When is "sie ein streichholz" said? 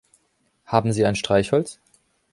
0.93-1.77